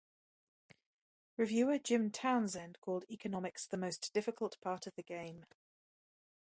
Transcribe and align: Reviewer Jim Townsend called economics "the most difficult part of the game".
Reviewer 1.37 1.77
Jim 1.77 2.09
Townsend 2.11 2.79
called 2.81 3.05
economics 3.11 3.67
"the 3.67 3.77
most 3.77 4.11
difficult 4.15 4.59
part 4.59 4.87
of 4.87 4.95
the 4.95 5.03
game". 5.03 5.45